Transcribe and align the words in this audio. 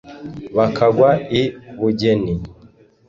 bakagwa 0.57 1.09
i 1.39 1.41
bugeni. 1.79 2.33